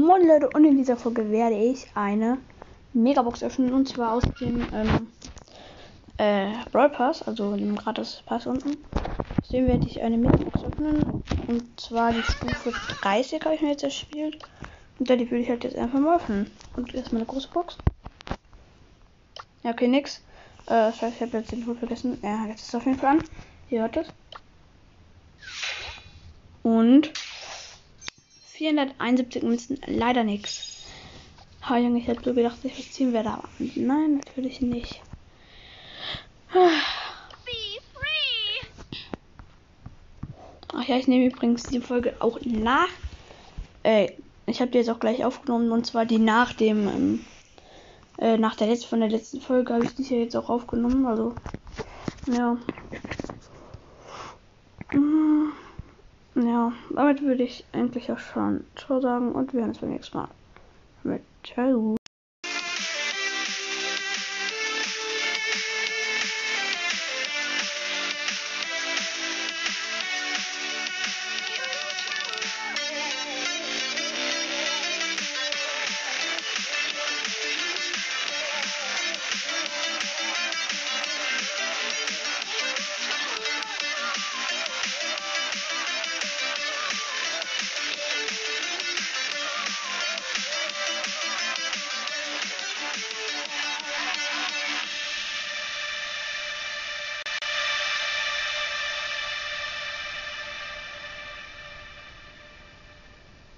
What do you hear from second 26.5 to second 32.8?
Und 471 Münzen, leider nichts. Ha, Junge, ich hätte so gedacht, ich